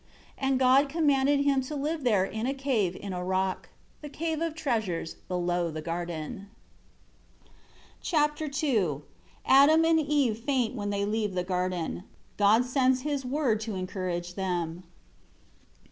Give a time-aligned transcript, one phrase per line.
[0.41, 3.69] 9 And God commanded him to live there in a cave in a rock
[4.01, 6.49] the Cave of Treasures below the garden.
[8.01, 9.01] Chapter II
[9.45, 12.03] Adam and Eve faint when they leave the Garden.
[12.37, 14.85] God sends His Word to encourage them.